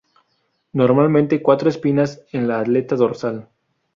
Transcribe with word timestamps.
Normalmente 0.73 1.43
cuatro 1.43 1.69
espinas 1.69 2.25
en 2.31 2.47
la 2.47 2.61
aleta 2.61 2.95
dorsal. 2.95 3.47